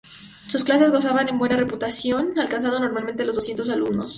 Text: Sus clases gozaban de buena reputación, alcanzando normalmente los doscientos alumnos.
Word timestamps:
Sus 0.47 0.63
clases 0.63 0.89
gozaban 0.89 1.27
de 1.27 1.31
buena 1.33 1.55
reputación, 1.57 2.33
alcanzando 2.39 2.79
normalmente 2.79 3.23
los 3.23 3.35
doscientos 3.35 3.69
alumnos. 3.69 4.09